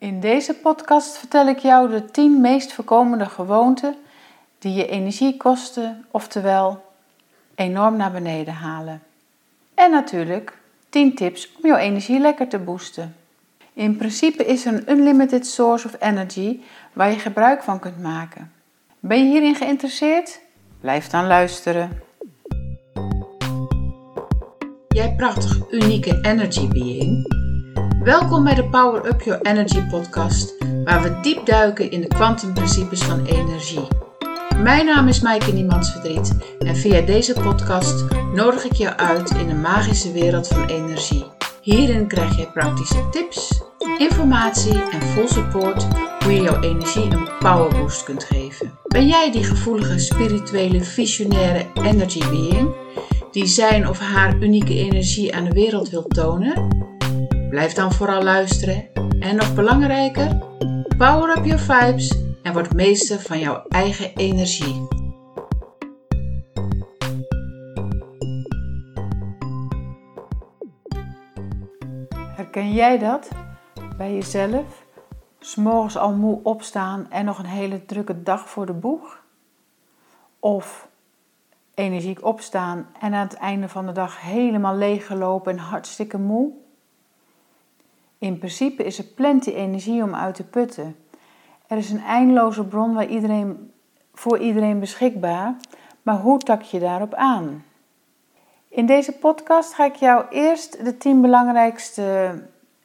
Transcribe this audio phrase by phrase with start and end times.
[0.00, 3.96] In deze podcast vertel ik jou de 10 meest voorkomende gewoonten
[4.58, 6.84] die je energiekosten, oftewel
[7.54, 9.02] enorm naar beneden halen.
[9.74, 10.58] En natuurlijk
[10.88, 13.16] 10 tips om jouw energie lekker te boosten.
[13.72, 16.60] In principe is er een unlimited source of energy
[16.92, 18.52] waar je gebruik van kunt maken.
[19.00, 20.40] Ben je hierin geïnteresseerd?
[20.80, 22.02] Blijf dan luisteren.
[24.88, 27.39] Jij prachtig unieke energy being.
[28.04, 30.54] Welkom bij de Power Up Your Energy podcast,
[30.84, 33.88] waar we diep duiken in de kwantumprincipes van energie.
[34.62, 39.46] Mijn naam is Maaike Niemands Verdriet en via deze podcast nodig ik jou uit in
[39.46, 41.24] de magische wereld van energie.
[41.62, 43.62] Hierin krijg je praktische tips,
[43.98, 45.86] informatie en full support
[46.22, 48.78] hoe je jouw energie een powerboost kunt geven.
[48.86, 52.74] Ben jij die gevoelige, spirituele, visionaire energy being
[53.30, 56.88] die zijn of haar unieke energie aan de wereld wil tonen?
[57.50, 58.88] Blijf dan vooral luisteren
[59.20, 60.38] en nog belangrijker,
[60.98, 64.88] power up your vibes en word meester van jouw eigen energie.
[72.36, 73.28] Herken jij dat
[73.96, 74.84] bij jezelf?
[75.38, 79.22] S'morgens al moe opstaan en nog een hele drukke dag voor de boeg?
[80.38, 80.88] Of
[81.74, 86.68] energiek opstaan en aan het einde van de dag helemaal leeggelopen en hartstikke moe?
[88.20, 90.96] In principe is er plenty energie om uit te putten.
[91.66, 93.72] Er is een eindeloze bron waar iedereen,
[94.14, 95.56] voor iedereen beschikbaar,
[96.02, 97.64] maar hoe tak je daarop aan?
[98.68, 102.34] In deze podcast ga ik jou eerst de 10 belangrijkste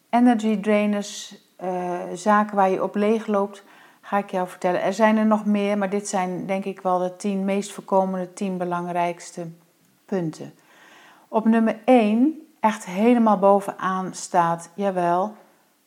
[0.10, 3.64] energy drainers, uh, zaken waar je op leeg loopt,
[4.02, 4.82] ga ik jou vertellen.
[4.82, 8.34] Er zijn er nog meer, maar dit zijn denk ik wel de 10 meest voorkomende
[8.34, 9.48] 10 belangrijkste
[10.06, 10.54] punten.
[11.28, 15.36] Op nummer 1 echt helemaal bovenaan staat, jawel,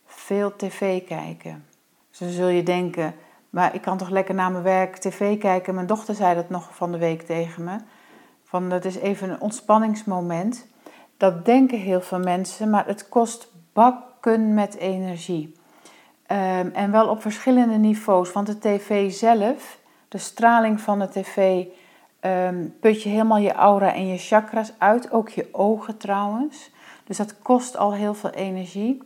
[0.07, 1.65] veel tv kijken.
[2.11, 3.15] Dus dan zul je denken,
[3.51, 5.75] maar ik kan toch lekker naar mijn werk tv kijken.
[5.75, 7.77] Mijn dochter zei dat nog van de week tegen me.
[8.45, 10.67] Van dat is even een ontspanningsmoment.
[11.17, 15.55] Dat denken heel veel mensen, maar het kost bakken met energie.
[16.31, 18.33] Um, en wel op verschillende niveaus.
[18.33, 21.67] Want de tv zelf, de straling van de tv,
[22.21, 26.71] um, put je helemaal je aura en je chakras uit, ook je ogen trouwens.
[27.09, 29.03] Dus dat kost al heel veel energie.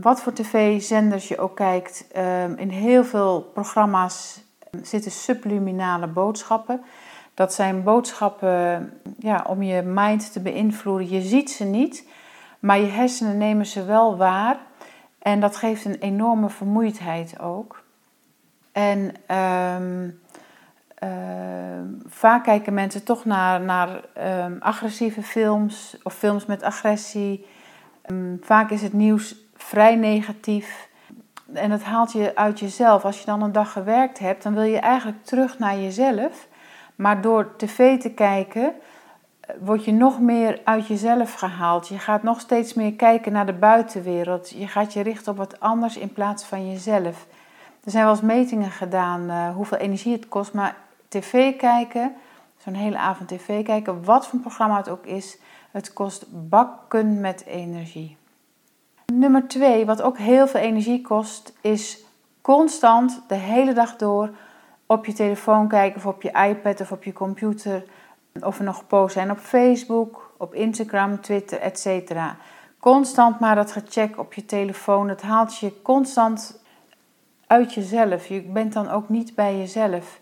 [0.00, 4.40] Wat voor tv-zenders je ook kijkt, ehm, in heel veel programma's
[4.82, 6.80] zitten subliminale boodschappen.
[7.34, 11.08] Dat zijn boodschappen ja, om je mind te beïnvloeden.
[11.08, 12.08] Je ziet ze niet,
[12.58, 14.58] maar je hersenen nemen ze wel waar.
[15.18, 17.82] En dat geeft een enorme vermoeidheid ook.
[18.72, 20.20] En um,
[21.04, 27.46] Ehm, vaak kijken mensen toch naar, naar ehm, agressieve films of films met agressie.
[28.02, 30.88] Ehm, vaak is het nieuws vrij negatief.
[31.52, 33.04] En dat haalt je uit jezelf.
[33.04, 36.48] Als je dan een dag gewerkt hebt, dan wil je eigenlijk terug naar jezelf.
[36.94, 38.72] Maar door tv te kijken,
[39.40, 41.88] eh, word je nog meer uit jezelf gehaald.
[41.88, 44.50] Je gaat nog steeds meer kijken naar de buitenwereld.
[44.50, 47.26] Je gaat je richten op wat anders in plaats van jezelf.
[47.84, 50.76] Er zijn wel eens metingen gedaan uh, hoeveel energie het kost, maar
[51.20, 52.14] tv kijken,
[52.56, 55.38] zo'n hele avond tv kijken, wat voor programma het ook is,
[55.70, 58.16] het kost bakken met energie.
[59.12, 62.04] Nummer twee, wat ook heel veel energie kost, is
[62.40, 64.30] constant de hele dag door
[64.86, 67.84] op je telefoon kijken of op je iPad of op je computer.
[68.40, 72.12] Of er nog posts zijn op Facebook, op Instagram, Twitter, etc.
[72.80, 75.08] Constant maar dat gecheck op je telefoon.
[75.08, 76.62] Het haalt je constant
[77.46, 78.26] uit jezelf.
[78.26, 80.20] Je bent dan ook niet bij jezelf.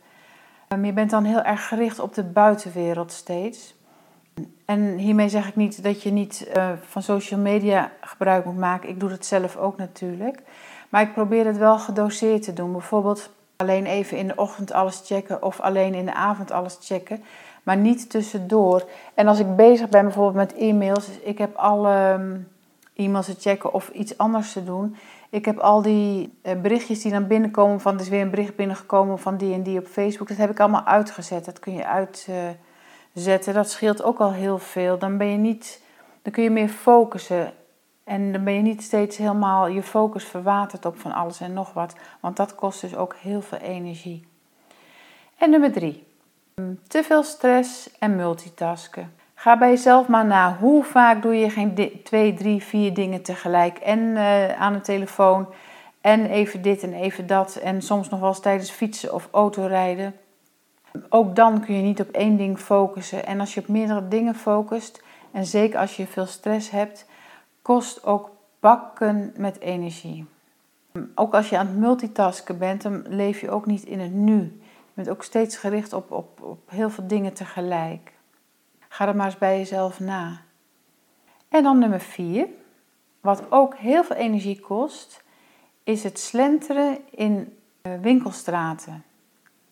[0.80, 3.74] Je bent dan heel erg gericht op de buitenwereld steeds.
[4.64, 8.88] En hiermee zeg ik niet dat je niet uh, van social media gebruik moet maken.
[8.88, 10.42] Ik doe het zelf ook natuurlijk.
[10.88, 12.72] Maar ik probeer het wel gedoseerd te doen.
[12.72, 17.22] Bijvoorbeeld alleen even in de ochtend alles checken of alleen in de avond alles checken.
[17.62, 18.88] Maar niet tussendoor.
[19.14, 22.36] En als ik bezig ben bijvoorbeeld met e-mails, ik heb alle ehm,
[22.94, 24.96] e-mails te checken of iets anders te doen.
[25.32, 28.56] Ik heb al die eh, berichtjes die dan binnenkomen van er is weer een bericht
[28.56, 30.28] binnengekomen van die en die op Facebook.
[30.28, 31.44] Dat heb ik allemaal uitgezet.
[31.44, 33.54] Dat kun je uitzetten.
[33.54, 34.98] Dat scheelt ook al heel veel.
[34.98, 35.82] Dan ben je niet,
[36.22, 37.52] dan kun je meer focussen.
[38.04, 41.72] En dan ben je niet steeds helemaal je focus verwaterd op van alles en nog
[41.72, 41.94] wat.
[42.20, 44.26] Want dat kost dus ook heel veel energie.
[45.38, 46.06] En nummer drie.
[46.86, 49.12] Te veel stress en multitasken.
[49.42, 50.56] Ga bij jezelf maar na.
[50.60, 53.78] Hoe vaak doe je geen twee, drie, vier dingen tegelijk?
[53.78, 55.46] En uh, aan de telefoon.
[56.00, 57.56] En even dit en even dat.
[57.56, 60.14] En soms nog wel eens tijdens fietsen of autorijden.
[61.08, 63.26] Ook dan kun je niet op één ding focussen.
[63.26, 67.06] En als je op meerdere dingen focust, en zeker als je veel stress hebt,
[67.62, 68.30] kost ook
[68.60, 70.26] bakken met energie.
[71.14, 74.38] Ook als je aan het multitasken bent, dan leef je ook niet in het nu.
[74.62, 78.12] Je bent ook steeds gericht op, op, op heel veel dingen tegelijk.
[78.92, 80.40] Ga er maar eens bij jezelf na.
[81.48, 82.46] En dan nummer vier,
[83.20, 85.22] wat ook heel veel energie kost,
[85.82, 89.04] is het slenteren in eh, winkelstraten.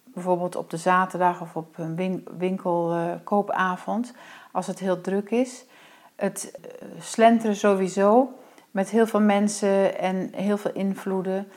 [0.05, 4.15] Bijvoorbeeld op de zaterdag of op een winkelkoopavond,
[4.53, 5.65] als het heel druk is.
[6.17, 8.33] Het eh, slenteren sowieso
[8.71, 11.49] met heel veel mensen en heel veel invloeden.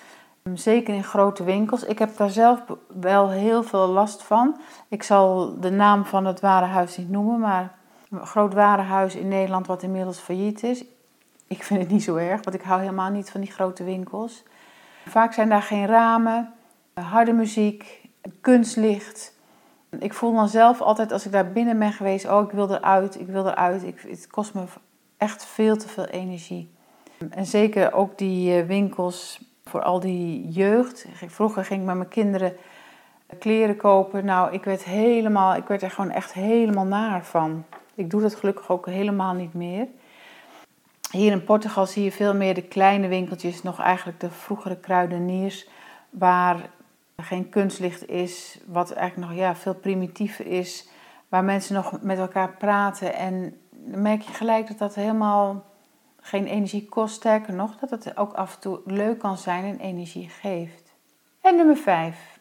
[0.53, 1.83] Zeker in grote winkels.
[1.83, 4.59] Ik heb daar zelf wel heel veel last van.
[4.87, 7.75] Ik zal de naam van het warenhuis niet noemen, maar
[8.09, 10.83] een groot warenhuis in Nederland wat inmiddels failliet is.
[11.47, 14.43] Ik vind het niet zo erg, want ik hou helemaal niet van die grote winkels.
[15.05, 16.53] Vaak zijn daar geen ramen,
[16.93, 18.09] harde muziek,
[18.41, 19.33] kunstlicht.
[19.99, 23.19] Ik voel dan zelf altijd als ik daar binnen ben geweest, oh ik wil eruit,
[23.19, 23.83] ik wil eruit.
[23.83, 24.63] Ik, het kost me
[25.17, 26.71] echt veel te veel energie.
[27.29, 31.06] En zeker ook die eh, winkels voor al die jeugd.
[31.27, 32.56] Vroeger ging ik met mijn kinderen
[33.39, 34.25] kleren kopen.
[34.25, 37.65] Nou, ik werd helemaal, ik werd er gewoon echt helemaal naar van.
[37.95, 39.88] Ik doe dat gelukkig ook helemaal niet meer.
[41.12, 45.68] Hier in Portugal zie je veel meer de kleine winkeltjes, nog eigenlijk de vroegere kruideniers,
[46.10, 46.69] waar
[47.18, 50.88] geen kunstlicht is, wat eigenlijk nog ja, veel primitiever is,
[51.30, 53.13] waar mensen nog met elkaar praten.
[53.15, 55.63] En dan merk je gelijk dat dat helemaal
[56.25, 59.79] geen energie kost, sterker nog, dat het ook af en toe leuk kan zijn en
[59.79, 60.93] energie geeft.
[61.41, 62.39] En nummer 5.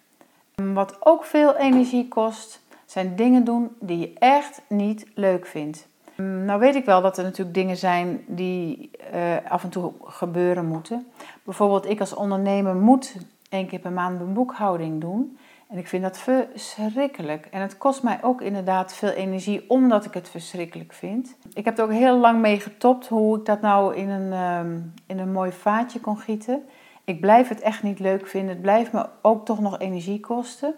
[0.54, 5.88] Wat ook veel energie kost, zijn dingen doen die je echt niet leuk vindt.
[6.16, 10.66] Nou weet ik wel dat er natuurlijk dingen zijn die uh, af en toe gebeuren
[10.66, 11.06] moeten.
[11.42, 13.16] Bijvoorbeeld ik als ondernemer moet
[13.48, 15.38] één keer per maand een boekhouding doen.
[15.72, 17.46] En ik vind dat verschrikkelijk.
[17.50, 21.36] En het kost mij ook inderdaad veel energie omdat ik het verschrikkelijk vind.
[21.52, 24.78] Ik heb er ook heel lang mee getopt hoe ik dat nou in een, ehm,
[25.06, 26.64] in een mooi vaatje kon gieten.
[27.04, 28.50] Ik blijf het echt niet leuk vinden.
[28.50, 30.74] Het blijft me ook toch nog energie kosten.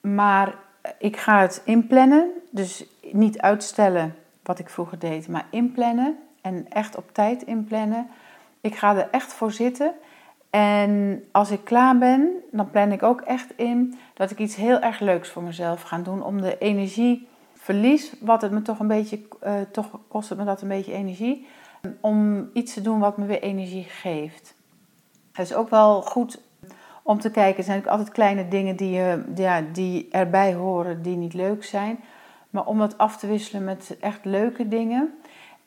[0.00, 0.54] Maar
[0.98, 2.30] ik ga het inplannen.
[2.50, 6.18] Dus niet uitstellen wat ik vroeger deed, maar inplannen.
[6.40, 8.08] En echt op tijd inplannen.
[8.60, 9.92] Ik ga er echt voor zitten.
[10.52, 14.80] En als ik klaar ben, dan plan ik ook echt in dat ik iets heel
[14.80, 16.22] erg leuks voor mezelf ga doen.
[16.22, 20.62] Om de energieverlies, wat het me toch een beetje, uh, toch kost het me dat
[20.62, 21.46] een beetje energie.
[22.00, 24.54] Om iets te doen wat me weer energie geeft.
[25.32, 26.40] Het is ook wel goed
[27.02, 27.58] om te kijken.
[27.58, 31.64] Er zijn natuurlijk altijd kleine dingen die, je, ja, die erbij horen die niet leuk
[31.64, 31.98] zijn.
[32.50, 35.14] Maar om het af te wisselen met echt leuke dingen.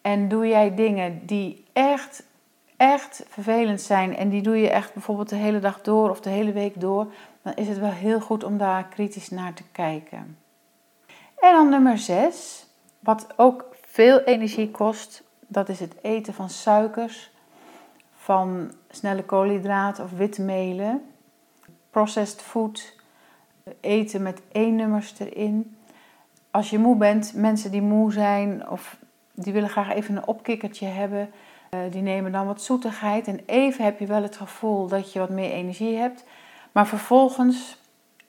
[0.01, 2.23] En doe jij dingen die echt
[2.91, 6.29] echt vervelend zijn en die doe je echt bijvoorbeeld de hele dag door of de
[6.29, 10.37] hele week door, dan is het wel heel goed om daar kritisch naar te kijken.
[11.39, 12.65] En dan nummer 6,
[12.99, 17.31] wat ook veel energie kost, dat is het eten van suikers,
[18.15, 21.01] van snelle koolhydraten of witmelen,
[21.89, 22.95] processed food,
[23.79, 25.77] eten met E-nummers erin.
[26.51, 28.97] Als je moe bent, mensen die moe zijn of
[29.33, 31.29] die willen graag even een opkikkertje hebben,
[31.91, 35.29] die nemen dan wat zoetigheid en even heb je wel het gevoel dat je wat
[35.29, 36.23] meer energie hebt.
[36.71, 37.77] Maar vervolgens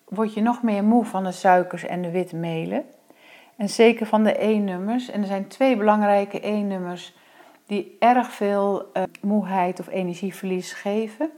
[0.04, 2.84] word je nog meer moe van de suikers en de witmelen.
[3.56, 5.10] En zeker van de E-nummers.
[5.10, 7.14] En er zijn twee belangrijke E-nummers
[7.66, 11.30] die erg veel uh, moeheid of energieverlies geven.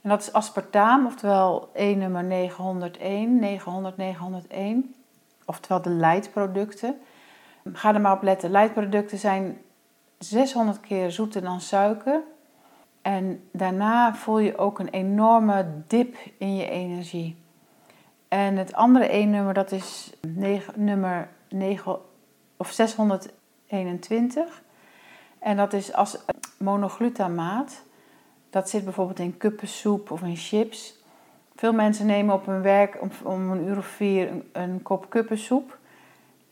[0.00, 4.94] En dat is aspartaam, oftewel E-nummer 901, 900, 901.
[5.44, 7.00] Oftewel de leidproducten.
[7.72, 8.50] Ga er maar op letten.
[8.50, 9.58] Leidproducten zijn
[10.18, 12.22] 600 keer zoeter dan suiker.
[13.02, 17.36] En daarna voel je ook een enorme dip in je energie.
[18.28, 20.12] En het andere E-nummer, dat is
[20.74, 21.98] nummer 9,
[22.56, 24.62] of 621.
[25.38, 26.18] En dat is als
[26.58, 27.82] monoglutamaat.
[28.50, 31.02] Dat zit bijvoorbeeld in kuppensoep of in chips.
[31.56, 35.10] Veel mensen nemen op hun werk om, om een uur of vier een, een kop
[35.10, 35.78] kuppensoep.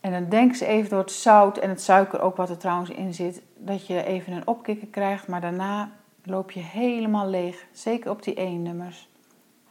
[0.03, 2.89] En dan denken ze even door het zout en het suiker ook wat er trouwens
[2.89, 5.91] in zit, dat je even een opkikker krijgt, maar daarna
[6.23, 7.65] loop je helemaal leeg.
[7.71, 9.09] Zeker op die één nummers.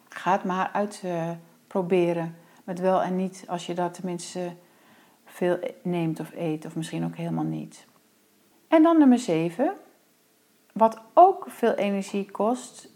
[0.09, 2.25] Ga het maar uitproberen.
[2.25, 4.53] Uh, met wel en niet, als je dat tenminste
[5.25, 7.87] veel neemt of eet, of misschien ook helemaal niet.
[8.69, 9.73] En dan nummer 7.
[10.73, 12.89] Wat ook veel energie kost,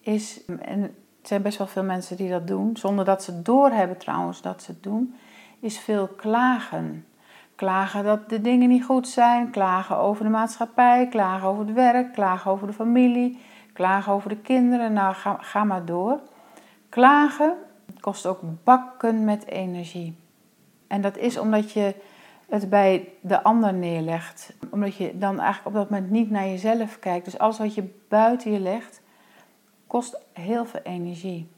[0.00, 0.90] is, en er
[1.22, 4.70] zijn best wel veel mensen die dat doen, zonder dat ze doorhebben trouwens dat ze
[4.70, 5.14] het doen,
[5.60, 7.06] is veel klagen.
[7.54, 12.12] Klagen dat de dingen niet goed zijn, klagen over de maatschappij, klagen over het werk,
[12.12, 13.40] klagen over de familie,
[13.72, 14.92] klagen over de kinderen.
[14.92, 16.20] Nou, ga, ga maar door.
[16.88, 17.54] Klagen
[18.00, 20.16] kost ook bakken met energie.
[20.86, 21.94] En dat is omdat je
[22.48, 24.52] het bij de ander neerlegt.
[24.70, 27.24] Omdat je dan eigenlijk op dat moment niet naar jezelf kijkt.
[27.24, 29.00] Dus alles wat je buiten je legt,
[29.86, 31.50] kost heel veel energie.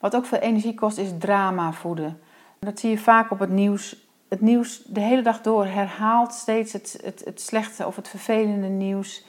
[0.00, 2.20] Wat ook veel energie kost, is drama voeden.
[2.66, 3.96] Dat zie je vaak op het nieuws.
[4.28, 8.66] Het nieuws de hele dag door herhaalt steeds het, het, het slechte of het vervelende
[8.66, 9.24] nieuws.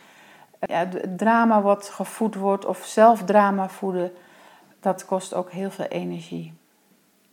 [0.59, 4.11] Ja, het drama wat gevoed wordt of zelf drama voeden,
[4.79, 6.53] dat kost ook heel veel energie.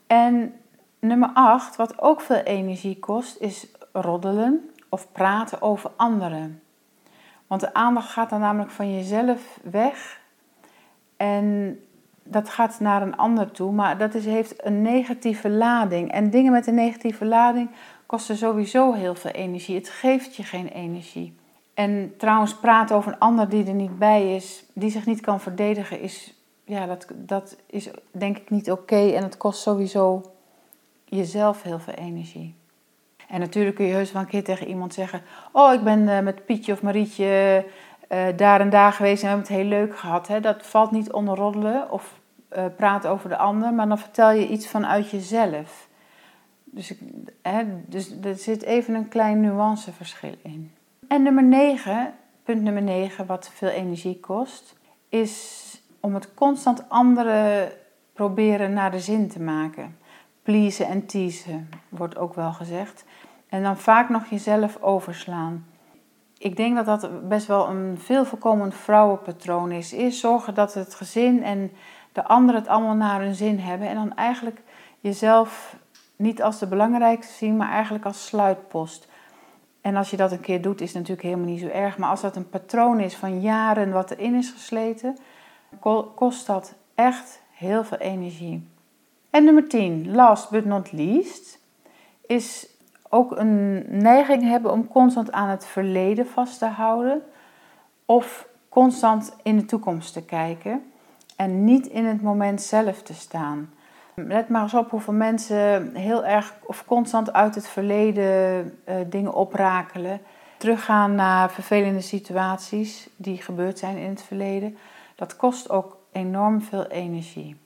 [0.07, 0.55] En
[0.99, 6.63] nummer 8, wat ook veel energie kost, is roddelen of praten over anderen.
[7.47, 10.21] Want de aandacht gaat dan namelijk van jezelf weg
[11.17, 11.79] en
[12.25, 16.13] dat gaat naar een ander toe, maar dat is, heeft een negatieve lading.
[16.13, 17.71] En dingen met een negatieve lading
[18.07, 19.77] kosten sowieso heel veel energie.
[19.77, 21.35] Het geeft je geen energie.
[21.75, 25.41] En trouwens, praten over een ander die er niet bij is, die zich niet kan
[25.41, 29.13] verdedigen, is, ja, dat, dat is denk ik niet oké.
[29.13, 30.23] en het kost sowieso
[31.05, 32.55] jezelf heel veel energie.
[33.29, 36.21] En natuurlijk kun je heus wel een keer tegen iemand zeggen: Oh, ik ben eh,
[36.21, 37.65] met Pietje of Marietje
[38.15, 40.29] uh, daar en daar geweest en we hebben het heel leuk gehad.
[40.29, 40.41] Hè?
[40.41, 42.21] Dat valt niet onder roddelen of
[42.57, 45.89] uh, praten over de ander, maar dan vertel je iets vanuit jezelf.
[46.65, 46.95] Dus,
[47.43, 50.73] hè, dus er zit even een klein nuanceverschil in.
[51.09, 54.77] En nummer 9, punt nummer 9, wat veel energie kost,
[55.09, 55.63] is
[56.01, 57.73] om het constant anderen
[58.13, 59.97] proberen naar de zin te maken.
[60.43, 63.05] Pleasen en teasen, wordt ook wel gezegd.
[63.49, 65.67] En dan vaak nog jezelf overslaan
[66.39, 69.93] ik denk dat dat best wel een veel voorkomend vrouwenpatroon is.
[69.93, 71.73] Eerst zorgen dat het gezin en
[72.13, 73.89] de anderen het allemaal naar hun zin hebben.
[73.89, 74.61] En dan eigenlijk
[75.01, 75.77] jezelf
[76.17, 79.09] niet als de belangrijkste zien, maar eigenlijk als sluitpost.
[79.81, 81.99] En als je dat een keer doet, is natuurlijk helemaal niet zo erg.
[81.99, 85.17] Maar als dat een patroon is van jaren wat erin is gesleten,
[86.15, 88.69] kost dat echt heel veel energie.
[89.31, 91.61] En nummer 10, last but not least,
[92.27, 92.74] is
[93.15, 97.23] ook een neiging hebben om constant aan het verleden vast te houden
[98.05, 100.83] of constant in de toekomst te kijken
[101.37, 103.71] en niet in het moment zelf te staan.
[104.15, 109.35] Let maar eens op hoeveel mensen heel erg of constant uit het verleden uh, dingen
[109.35, 110.21] oprakelen,
[110.57, 114.77] teruggaan naar vervelende situaties die gebeurd zijn in het verleden.
[115.15, 117.57] Dat kost ook enorm veel energie.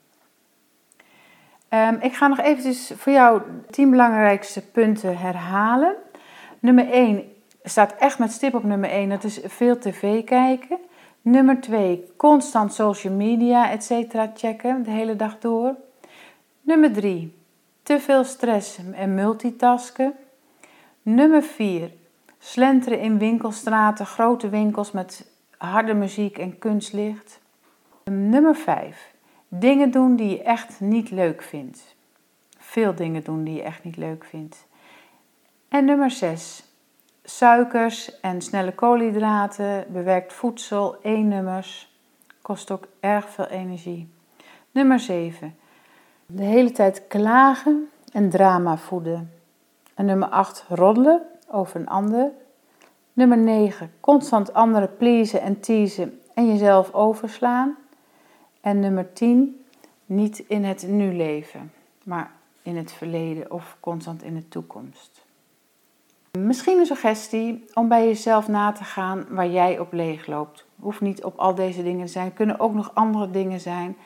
[1.73, 5.95] Um, ik ga nog eventjes voor jou tien belangrijkste punten herhalen.
[6.59, 7.23] Nummer 1
[7.63, 10.77] staat echt met stip op nummer 1, dat is veel tv kijken.
[11.21, 13.91] Nummer 2, constant social media, etc.
[14.33, 15.75] checken de hele dag door.
[16.61, 17.35] Nummer 3,
[17.83, 20.13] te veel stress en multitasken.
[21.01, 21.91] Nummer 4,
[22.39, 27.39] slenteren in winkelstraten, grote winkels met harde muziek en kunstlicht.
[28.03, 29.13] Nummer 5,
[29.51, 31.95] Dingen doen die je echt niet leuk vindt.
[32.57, 34.67] Veel dingen doen die je echt niet leuk vindt.
[35.69, 36.63] En nummer 6.
[37.23, 41.95] Suikers en snelle koolhydraten, bewerkt voedsel, E-nummers,
[42.41, 44.09] kost ook erg veel energie.
[44.71, 45.55] Nummer 7.
[46.25, 49.33] De hele tijd klagen en drama voeden.
[49.95, 50.65] En nummer 8.
[50.69, 52.31] Roddelen over een ander.
[53.13, 53.91] Nummer 9.
[53.99, 57.77] Constant anderen pleasen en teasen en jezelf overslaan.
[58.61, 59.65] En nummer 10,
[60.05, 61.71] niet in het nu leven,
[62.03, 65.25] maar in het verleden of constant in de toekomst.
[66.37, 70.65] Misschien een suggestie om bij jezelf na te gaan waar jij op leeg loopt.
[70.79, 73.97] Hoeft niet op al deze dingen te zijn, kunnen ook nog andere dingen zijn.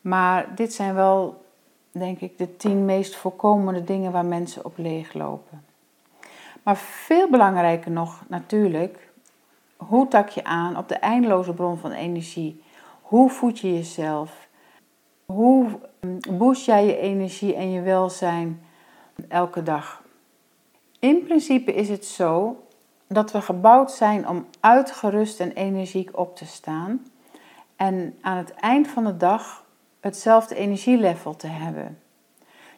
[0.00, 1.44] Maar dit zijn wel,
[1.90, 5.64] denk ik, de tien meest voorkomende dingen waar mensen op leeg lopen.
[6.62, 9.10] Maar veel belangrijker nog natuurlijk,
[9.76, 12.62] hoe tak je aan op de eindeloze bron van energie
[13.12, 14.48] hoe voed je jezelf?
[15.26, 15.66] Hoe
[16.00, 18.62] mm, boost jij je energie en je welzijn
[19.28, 20.02] elke dag?
[20.98, 22.62] In principe is het zo
[23.06, 27.06] dat we gebouwd zijn om uitgerust en energiek op te staan
[27.76, 29.64] en aan het eind van de dag
[30.00, 31.98] hetzelfde energielevel te hebben.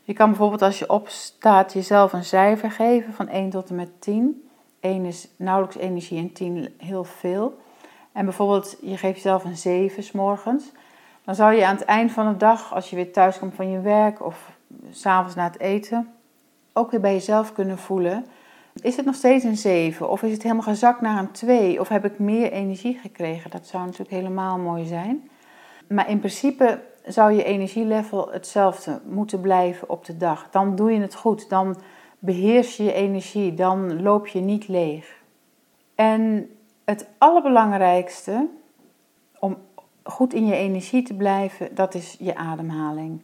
[0.03, 4.01] Je kan bijvoorbeeld als je opstaat jezelf een cijfer geven van 1 tot en met
[4.01, 4.49] 10.
[4.81, 7.63] 1 is nauwelijks energie en 10 heel veel
[8.15, 10.73] en bijvoorbeeld je geeft jezelf een 7 s morgens,
[11.25, 13.71] dan zou je aan het eind van de dag, als je weer thuis komt van
[13.71, 14.51] je werk of
[14.91, 16.09] s'avonds na het eten,
[16.73, 18.27] ook weer bij jezelf kunnen voelen.
[18.75, 21.89] Is het nog steeds een 7 of is het helemaal gezakt naar een 2 of
[21.89, 23.51] heb ik meer energie gekregen?
[23.51, 25.31] Dat zou natuurlijk helemaal mooi zijn.
[25.89, 30.49] Maar in principe zou je energielevel hetzelfde moeten blijven op de dag.
[30.51, 31.77] Dan doe je het goed, dan
[32.19, 35.23] beheers je je energie, dan loop je niet leeg.
[35.95, 36.51] En
[36.85, 38.49] het allerbelangrijkste
[39.39, 39.57] om
[40.03, 43.23] goed in je energie te blijven, dat is je ademhaling.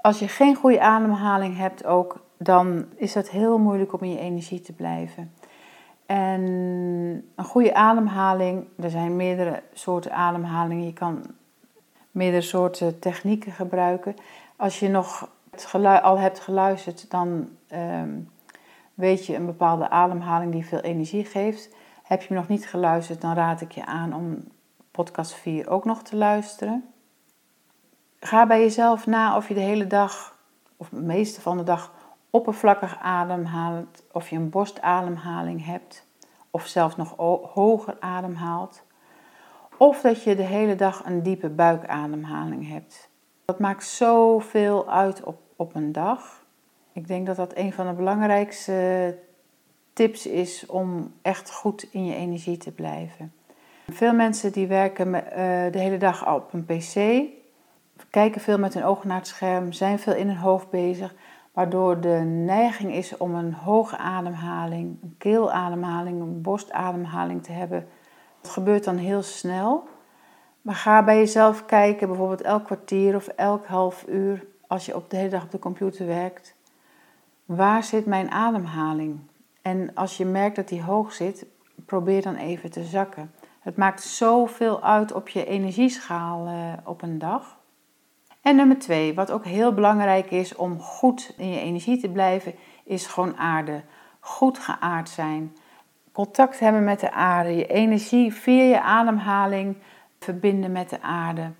[0.00, 4.18] Als je geen goede ademhaling hebt ook, dan is het heel moeilijk om in je
[4.18, 5.32] energie te blijven.
[6.06, 6.42] En
[7.34, 10.84] een goede ademhaling, er zijn meerdere soorten ademhalingen.
[10.84, 11.24] Je kan
[12.10, 14.14] meerdere soorten technieken gebruiken.
[14.56, 15.28] Als je nog
[16.02, 18.10] al hebt geluisterd, dan ehm,
[18.94, 21.74] weet je een bepaalde ademhaling die veel energie geeft.
[22.06, 24.38] Heb je nog niet geluisterd, dan raad ik je aan om
[24.90, 26.84] podcast 4 ook nog te luisteren.
[28.20, 30.38] Ga bij jezelf na of je de hele dag,
[30.76, 31.92] of de meeste van de dag,
[32.30, 36.06] oppervlakkig ademhaalt, of je een borstademhaling hebt,
[36.50, 37.16] of zelfs nog
[37.52, 38.82] hoger ademhaalt.
[39.76, 43.10] Of dat je de hele dag een diepe buikademhaling hebt.
[43.44, 46.44] Dat maakt zoveel uit op, op een dag.
[46.92, 49.18] Ik denk dat dat een van de belangrijkste
[49.96, 53.32] tips is om echt goed in je energie te blijven.
[53.86, 56.94] Veel mensen die werken eh, de hele dag op een pc,
[58.10, 61.14] kijken veel met hun ogen naar het scherm, zijn veel in hun hoofd bezig,
[61.52, 67.88] waardoor de neiging is om een hoge ademhaling, een keelademhaling, een borstademhaling te hebben.
[68.40, 69.88] Dat gebeurt dan heel snel.
[70.62, 75.10] Maar ga bij jezelf kijken, bijvoorbeeld elk kwartier of elk half uur, als je op
[75.10, 76.54] de hele dag op de computer werkt.
[77.44, 79.20] Waar zit mijn ademhaling?
[79.66, 81.46] En als je merkt dat die hoog zit,
[81.86, 83.32] probeer dan even te zakken.
[83.60, 87.58] Het maakt zoveel uit op je energieschaal uh, op een dag.
[88.40, 92.54] En nummer twee, wat ook heel belangrijk is om goed in je energie te blijven,
[92.84, 93.82] is gewoon aarde.
[94.20, 95.56] Goed geaard zijn.
[96.12, 97.56] Contact hebben met de aarde.
[97.56, 99.76] Je energie via je ademhaling
[100.18, 101.52] verbinden met de aarde.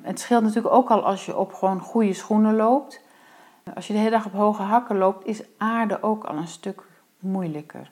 [0.00, 3.00] Het scheelt natuurlijk ook al als je op gewoon goede schoenen loopt.
[3.74, 6.90] Als je de hele dag op hoge hakken loopt, is aarde ook al een stuk
[7.22, 7.90] moeilijker.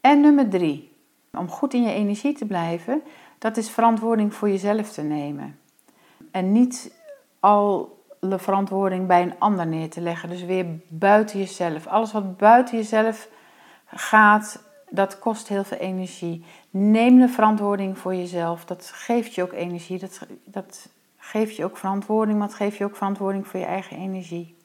[0.00, 0.92] En nummer drie,
[1.32, 3.02] om goed in je energie te blijven,
[3.38, 5.58] dat is verantwoording voor jezelf te nemen.
[6.30, 6.94] En niet
[7.40, 7.88] alle
[8.20, 10.28] verantwoording bij een ander neer te leggen.
[10.28, 11.86] Dus weer buiten jezelf.
[11.86, 13.28] Alles wat buiten jezelf
[13.86, 16.44] gaat, dat kost heel veel energie.
[16.70, 18.64] Neem de verantwoording voor jezelf.
[18.64, 19.98] Dat geeft je ook energie.
[19.98, 23.96] Dat, dat geeft je ook verantwoording, maar het geeft je ook verantwoording voor je eigen
[23.96, 24.55] energie.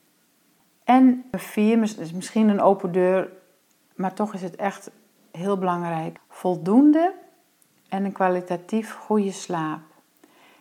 [0.84, 3.30] En vier, is misschien een open deur,
[3.96, 4.92] maar toch is het echt
[5.32, 6.20] heel belangrijk.
[6.30, 7.14] Voldoende
[7.90, 9.80] en een kwalitatief goede slaap.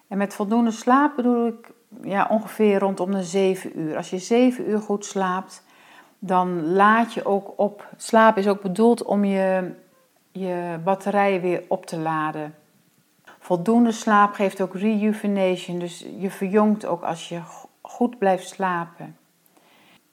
[0.08, 3.96] En met voldoende slaap bedoel ik ja, ongeveer rondom de 7 uur.
[3.96, 5.64] Als je 7 uur goed slaapt,
[6.18, 7.88] dan laat je ook op.
[7.96, 9.72] Slaap is ook bedoeld om je,
[10.32, 12.54] je batterijen weer op te laden.
[13.38, 17.40] Voldoende slaap geeft ook rejuvenation, dus je verjongt ook als je
[17.80, 19.16] goed blijft slapen.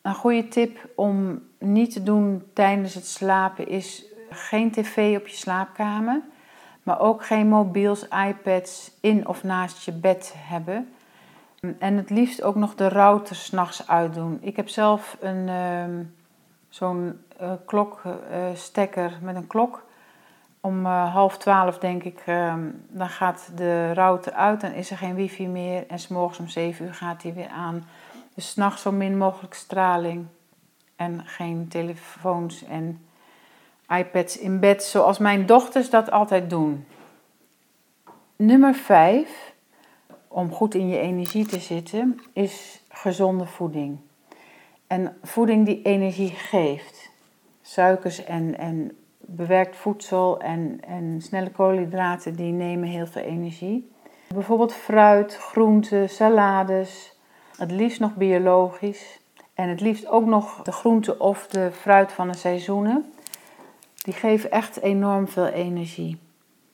[0.07, 5.35] Een goede tip om niet te doen tijdens het slapen is geen tv op je
[5.35, 6.21] slaapkamer,
[6.83, 10.93] maar ook geen mobiels, iPads in of naast je bed hebben.
[11.79, 14.37] En het liefst ook nog de router s'nachts uitdoen.
[14.41, 16.05] Ik heb zelf een, uh,
[16.69, 19.85] zo'n uh, klokstekker met een klok.
[20.61, 24.97] Om uh, half twaalf denk ik, ehm, dan gaat de router uit, dan is er
[24.97, 25.87] geen wifi meer.
[25.87, 27.85] En s'morgens om zeven uur gaat die weer aan.
[28.37, 30.25] Dus s'nachts zo min mogelijk straling.
[30.95, 33.07] En geen telefoons en
[33.89, 36.85] iPads in bed, zoals mijn dochters dat altijd doen.
[38.35, 39.53] Nummer 5,
[40.27, 43.99] om goed in je energie te zitten, is gezonde voeding.
[44.87, 47.09] En voeding die energie geeft.
[47.61, 53.91] Suikers en, en bewerkt voedsel en, en snelle koolhydraten, die nemen heel veel energie.
[54.33, 57.16] Bijvoorbeeld fruit, groenten, salades,
[57.57, 59.19] het liefst nog biologisch.
[59.53, 63.13] En het liefst ook nog de groente of de fruit van de seizoenen.
[63.95, 66.19] Die geven echt enorm veel energie.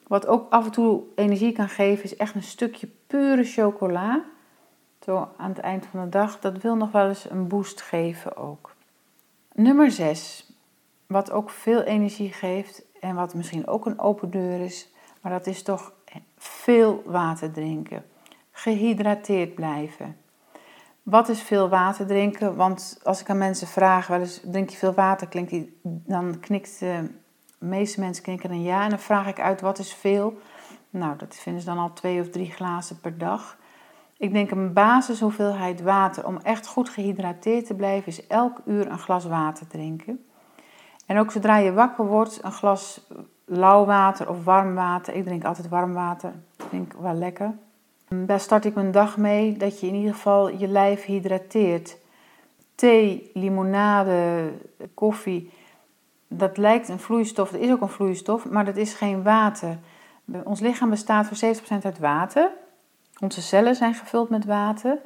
[0.07, 4.23] Wat ook af en toe energie kan geven, is echt een stukje pure chocola.
[5.01, 6.39] Zo aan het eind van de dag.
[6.39, 8.75] Dat wil nog wel eens een boost geven ook.
[9.53, 10.51] Nummer 6.
[11.07, 14.89] Wat ook veel energie geeft en wat misschien ook een open deur is.
[15.21, 15.93] Maar dat is toch
[16.37, 18.05] veel water drinken.
[18.51, 20.17] Gehydrateerd blijven.
[21.03, 22.55] Wat is veel water drinken?
[22.55, 25.27] Want als ik aan mensen vraag, wel eens, drink je veel water?
[25.27, 27.09] Klinkt die, dan knikt de
[27.59, 28.83] meeste mensen knikken een ja.
[28.83, 30.37] En dan vraag ik uit, wat is veel?
[30.89, 33.57] Nou, dat vinden ze dan al twee of drie glazen per dag.
[34.17, 38.99] Ik denk een basishoeveelheid water om echt goed gehydrateerd te blijven is elk uur een
[38.99, 40.25] glas water drinken.
[41.05, 43.07] En ook zodra je wakker wordt, een glas
[43.45, 45.13] lauw water of warm water.
[45.13, 46.33] Ik drink altijd warm water.
[46.55, 47.53] Dat vind ik wel lekker.
[48.25, 51.97] Daar start ik mijn dag mee, dat je in ieder geval je lijf hydrateert.
[52.75, 54.51] Thee, limonade,
[54.93, 55.51] koffie,
[56.27, 59.77] dat lijkt een vloeistof, dat is ook een vloeistof, maar dat is geen water.
[60.43, 62.49] Ons lichaam bestaat voor 70% uit water.
[63.19, 64.97] Onze cellen zijn gevuld met water.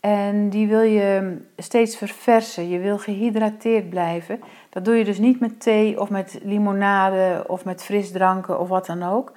[0.00, 2.68] En die wil je steeds verversen.
[2.68, 4.40] Je wil gehydrateerd blijven.
[4.70, 8.86] Dat doe je dus niet met thee of met limonade of met frisdranken of wat
[8.86, 9.32] dan ook.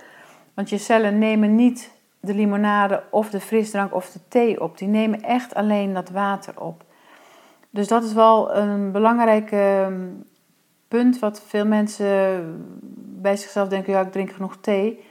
[0.54, 4.78] Want je cellen nemen niet de limonade of de frisdrank of de thee op.
[4.78, 6.84] Die nemen echt alleen dat water op.
[7.70, 10.08] Dus dat is wel een belangrijk ehm,
[10.88, 12.54] punt wat veel mensen
[13.22, 15.04] bij zichzelf denken, ja ik drink genoeg thee.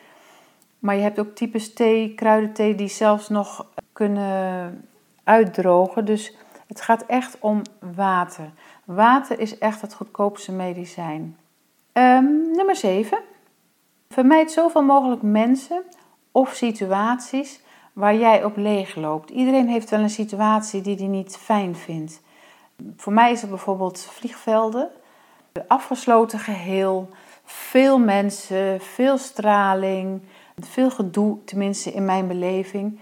[0.79, 4.85] Maar je hebt ook types thee, kruidenthee, die zelfs nog kunnen
[5.25, 6.05] uitdrogen.
[6.05, 7.63] Dus het gaat echt om
[7.95, 8.51] water.
[8.85, 11.37] Water is echt het goedkoopste medicijn.
[11.93, 13.19] Um, nummer 7.
[14.09, 15.83] Vermijd zoveel mogelijk mensen
[16.33, 17.61] of situaties
[17.93, 19.31] waar jij op leeg loopt.
[19.31, 22.21] Iedereen heeft wel een situatie die hij niet fijn vindt.
[22.97, 24.91] Voor mij is het bijvoorbeeld vliegvelden,
[25.69, 27.09] afgesloten geheel,
[27.45, 30.23] veel mensen, veel straling,
[30.61, 33.01] veel gedoe, tenminste in mijn beleving.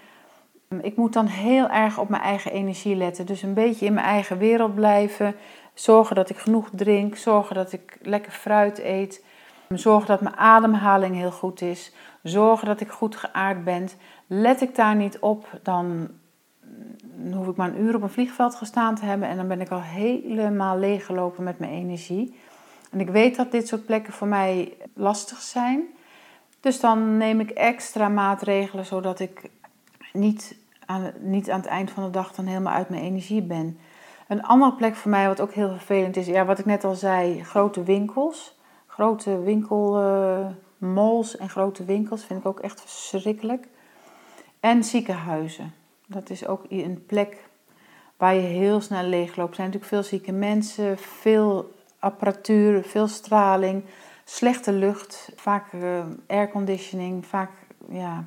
[0.82, 3.26] Ik moet dan heel erg op mijn eigen energie letten.
[3.26, 5.34] Dus een beetje in mijn eigen wereld blijven.
[5.74, 7.16] Zorgen dat ik genoeg drink.
[7.16, 9.24] Zorgen dat ik lekker fruit eet.
[9.68, 11.92] Zorgen dat mijn ademhaling heel goed is.
[12.22, 13.88] Zorgen dat ik goed geaard ben.
[14.26, 16.08] Let ik daar niet op, dan
[17.32, 19.28] hoef ik maar een uur op een vliegveld gestaan te hebben.
[19.28, 22.36] En dan ben ik al helemaal leeggelopen met mijn energie.
[22.90, 25.82] En ik weet dat dit soort plekken voor mij lastig zijn.
[26.60, 29.50] Dus dan neem ik extra maatregelen zodat ik
[30.12, 33.78] niet aan, niet aan het eind van de dag dan helemaal uit mijn energie ben.
[34.28, 36.94] Een andere plek voor mij, wat ook heel vervelend is, ja, wat ik net al
[36.94, 38.55] zei, grote winkels.
[38.96, 43.68] Grote winkelmalls en grote winkels vind ik ook echt verschrikkelijk.
[44.60, 45.72] En ziekenhuizen.
[46.06, 47.44] Dat is ook een plek
[48.16, 49.48] waar je heel snel leegloopt.
[49.50, 53.84] Er zijn natuurlijk veel zieke mensen, veel apparatuur, veel straling,
[54.24, 57.50] slechte lucht, vaak uh, airconditioning, vaak
[57.88, 58.24] ja,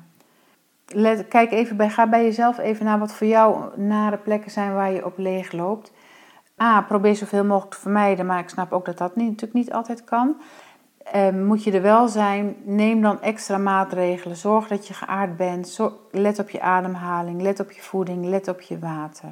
[1.28, 4.92] kijk even bij, ga bij jezelf even naar wat voor jou nare plekken zijn waar
[4.92, 5.92] je op leeg loopt.
[6.62, 9.72] A, probeer zoveel mogelijk te vermijden, maar ik snap ook dat dat niet, natuurlijk niet
[9.72, 10.36] altijd kan.
[11.12, 14.36] Ehm, moet je er wel zijn, neem dan extra maatregelen.
[14.36, 15.78] Zorg dat je geaard bent.
[16.10, 19.28] let op je ademhaling, let op je voeding, let op je water.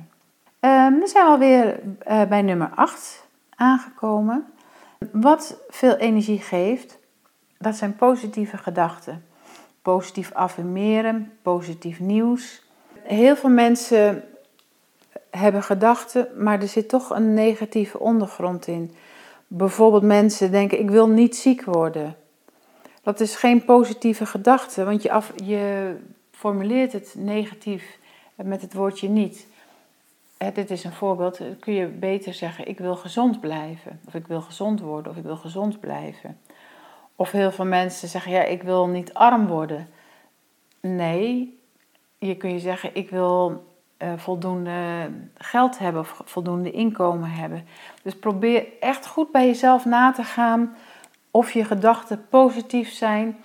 [0.61, 4.47] Um, we zijn alweer uh, bij nummer 8 aangekomen.
[5.13, 6.99] Wat veel energie geeft,
[7.59, 9.23] dat zijn positieve gedachten
[9.95, 12.63] positief affirmeren, positief nieuws.
[13.03, 14.23] Heel veel mensen
[15.31, 18.95] hebben gedachten, maar er zit toch een negatieve ondergrond in.
[19.47, 22.17] Bijvoorbeeld mensen denken: ik wil niet ziek worden.
[23.03, 25.97] Dat is geen positieve gedachte, want je, af, je
[26.31, 27.99] formuleert het negatief
[28.35, 29.47] met het woordje niet.
[30.55, 31.41] dit is een voorbeeld.
[31.61, 35.25] kun je beter zeggen: ik wil gezond blijven, of ik wil gezond worden, of ik
[35.25, 36.39] wil gezond blijven.
[37.17, 39.89] Of heel veel mensen zeggen, ja, ik wil niet arm worden.
[40.81, 41.59] Nee,
[42.19, 43.67] je kun je zeggen, ik wil
[43.99, 47.67] uh, voldoende geld hebben of voldoende inkomen hebben.
[48.03, 50.75] Dus probeer echt goed bij jezelf na te gaan
[51.31, 53.37] of je gedachten positief zijn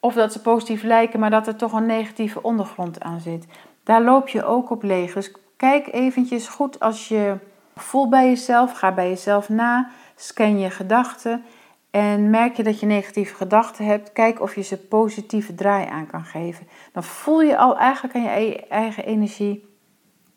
[0.00, 3.46] of dat ze positief lijken, maar dat er toch een negatieve ondergrond aan zit.
[3.84, 5.14] Daar loop je ook op leeg.
[5.14, 7.36] Dus kijk eventjes goed als je
[7.74, 11.44] voelt bij jezelf, ga bij jezelf na, scan je gedachten
[11.90, 16.06] en merk je dat je negatieve gedachten hebt, kijk of je ze positieve draai aan
[16.06, 16.66] kan geven.
[16.92, 19.73] Dan voel je al eigenlijk aan je e-, eigen energie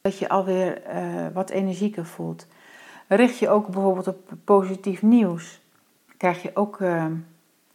[0.08, 2.48] dat je alweer uh, wat energieker voelt.
[3.08, 5.62] Richt je ook bijvoorbeeld op positief nieuws,
[6.18, 7.06] krijg je ook uh,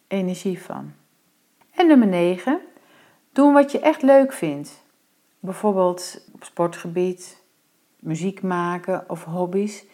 [0.08, 0.92] energie van.
[1.74, 2.60] En nummer 9,
[3.32, 4.84] doen wat je echt leuk vindt.
[5.38, 7.42] Bijvoorbeeld op sportgebied,
[7.98, 9.84] muziek maken of hobby's.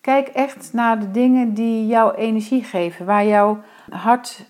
[0.00, 4.46] Kijk echt naar de dingen die jou energie geven, waar jouw hart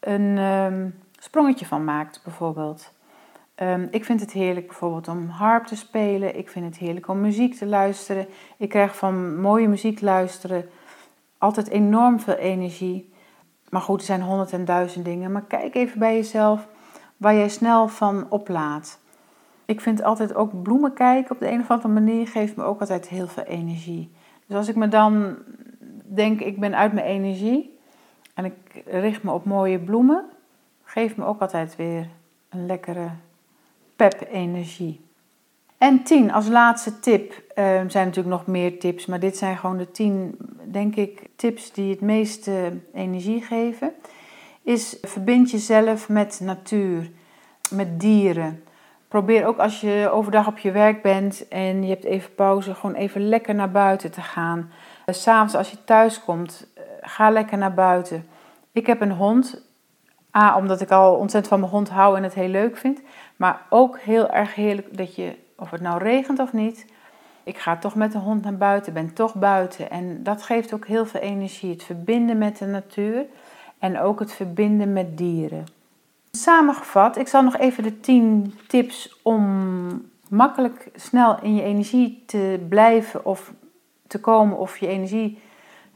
[0.00, 2.92] een um, sprongetje van maakt, bijvoorbeeld.
[3.62, 6.38] Um, ik vind het heerlijk bijvoorbeeld om harp te spelen.
[6.38, 8.26] Ik vind het heerlijk om muziek te luisteren.
[8.56, 10.68] Ik krijg van mooie muziek luisteren
[11.38, 13.12] altijd enorm veel energie.
[13.68, 15.32] Maar goed, er zijn honderd en duizend dingen.
[15.32, 16.68] Maar kijk even bij jezelf
[17.16, 18.98] waar jij snel van oplaat.
[19.64, 22.80] Ik vind altijd ook bloemen kijken op de een of andere manier geeft me ook
[22.80, 24.10] altijd heel veel energie.
[24.46, 25.36] Dus als ik me dan
[26.04, 27.78] denk, ik ben uit mijn energie
[28.34, 30.24] en ik richt me op mooie bloemen,
[30.84, 32.08] geeft me ook altijd weer
[32.48, 33.08] een lekkere
[34.08, 35.00] pep-energie.
[35.78, 39.76] En tien, als laatste tip, uh, zijn natuurlijk nog meer tips, maar dit zijn gewoon
[39.76, 43.92] de tien, denk ik, tips die het meeste energie geven.
[44.62, 47.10] Is verbind jezelf met natuur,
[47.70, 48.64] met dieren.
[49.08, 52.96] Probeer ook als je overdag op je werk bent en je hebt even pauze, gewoon
[52.96, 54.70] even lekker naar buiten te gaan.
[55.04, 58.26] Eh, s'avonds als je thuis komt, eh, ga lekker naar buiten.
[58.72, 59.68] Ik heb een hond.
[60.36, 63.00] A, omdat ik al ontzettend van mijn hond hou en het heel leuk vind.
[63.40, 66.86] Maar ook heel erg heerlijk dat je, of het nou regent of niet,
[67.42, 69.90] ik ga toch met de hond naar buiten, ben toch buiten.
[69.90, 71.70] En dat geeft ook heel veel energie.
[71.70, 73.26] Het verbinden met de natuur
[73.78, 75.66] en ook het verbinden met dieren.
[76.30, 82.66] Samengevat, ik zal nog even de 10 tips om makkelijk snel in je energie te
[82.68, 83.52] blijven of
[84.06, 85.38] te komen of je energie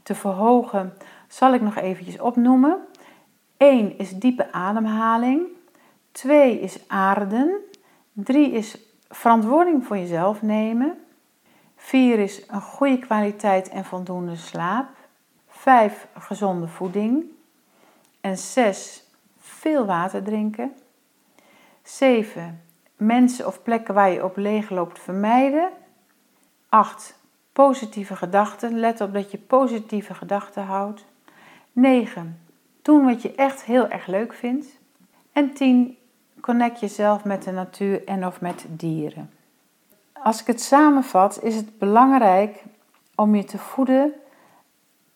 [0.03, 0.93] te verhogen,
[1.27, 2.77] zal ik nog eventjes opnoemen.
[3.57, 5.54] 1 is diepe ademhaling.
[6.15, 7.61] 2 is aarden.
[8.11, 8.77] 3 is
[9.09, 10.97] verantwoording voor jezelf nemen.
[11.75, 14.89] 4 is een goede kwaliteit en voldoende slaap.
[15.47, 17.23] 5 gezonde voeding.
[18.21, 19.03] En 6
[19.39, 20.73] veel water drinken.
[21.83, 22.61] 7
[22.95, 25.69] mensen of plekken waar je op leeg loopt vermijden.
[26.69, 27.19] 8
[27.53, 28.79] positieve gedachten.
[28.79, 31.05] Let op dat je positieve gedachten houdt.
[31.71, 32.39] 9
[32.81, 34.67] doen wat je echt heel erg leuk vindt.
[35.31, 35.97] En 10
[36.45, 39.29] connect jezelf met de natuur en of met dieren.
[40.13, 42.63] Als ik het samenvat, is het belangrijk
[43.15, 44.13] om je te voeden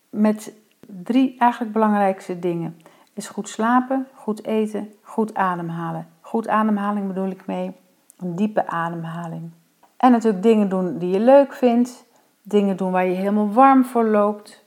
[0.09, 2.81] met drie eigenlijk belangrijkste dingen.
[3.13, 6.07] Is goed slapen, goed eten, goed ademhalen.
[6.21, 7.71] Goed ademhaling bedoel ik mee
[8.17, 9.51] een diepe ademhaling.
[9.97, 12.05] En natuurlijk dingen doen die je leuk vindt,
[12.41, 14.63] dingen doen waar je helemaal warm voor loopt.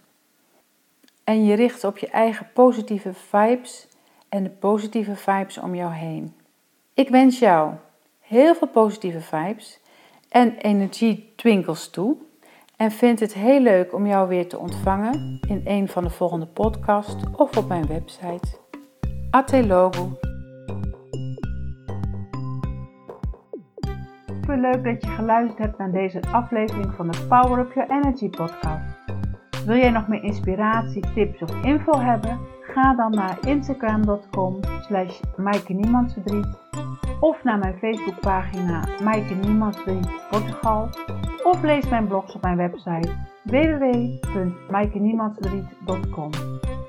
[1.25, 3.89] En je richt op je eigen positieve vibes
[4.29, 6.35] en de positieve vibes om jou heen.
[6.95, 7.73] Ik wens jou
[8.21, 9.81] heel veel positieve vibes
[10.29, 12.17] en energie twinkels toe.
[12.77, 16.47] En vind het heel leuk om jou weer te ontvangen in een van de volgende
[16.47, 18.59] podcasts of op mijn website.
[19.31, 20.19] Atelogo.
[24.27, 28.29] Super leuk dat je geluisterd hebt naar deze aflevering van de Power Up Your Energy
[28.29, 28.97] podcast.
[29.67, 32.41] Wil jij nog meer inspiratie, tips of info hebben?
[32.73, 35.21] Ga dan naar instagram.com slash
[37.21, 39.35] of naar mijn Facebookpagina Maaike
[40.31, 40.89] Portugal
[41.45, 43.11] of lees mijn blogs op mijn website
[43.45, 46.31] www.maaikeniemandsvriend.com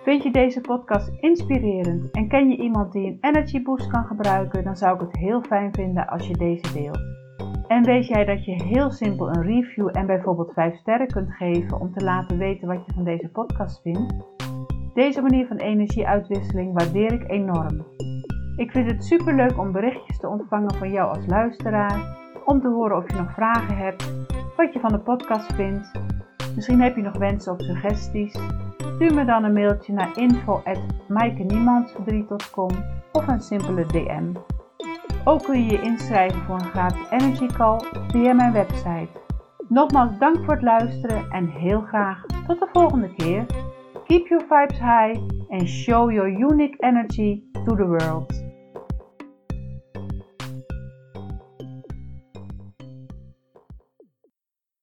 [0.04, 4.64] Vind je deze podcast inspirerend en ken je iemand die een energy boost kan gebruiken,
[4.64, 7.02] dan zou ik het heel fijn vinden als je deze deelt.
[7.68, 11.80] En weet jij dat je heel simpel een review en bijvoorbeeld 5 sterren kunt geven
[11.80, 14.14] om te laten weten wat je van deze podcast vindt?
[14.94, 17.86] Deze manier van energieuitwisseling waardeer ik enorm.
[18.56, 22.68] Ik vind het super leuk om berichtjes te ontvangen van jou als luisteraar, om te
[22.68, 24.12] horen of je nog vragen hebt,
[24.58, 25.92] wat je van de podcast vindt.
[26.56, 28.40] Misschien heb je nog wensen of suggesties.
[28.78, 32.70] Stuur me dan een mailtje naar info@maaikeniemandsverdriet.com
[33.12, 34.34] of een simpele DM.
[35.24, 39.22] Ook kun je je inschrijven voor een gratis energy call via mijn website.
[39.68, 43.46] Nogmaals dank voor het luisteren en heel graag tot de volgende keer.
[44.14, 45.16] Keep your vibes high
[45.50, 48.32] and show your unique energy to the world.